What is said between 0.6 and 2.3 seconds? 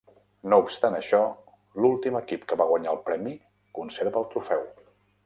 obstant això, l'últim